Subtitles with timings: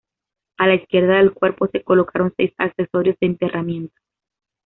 [0.57, 3.93] A la izquierda del cuerpo se colocaron seis accesorios de enterramiento.